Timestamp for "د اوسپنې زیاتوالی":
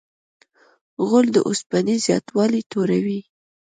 1.35-2.61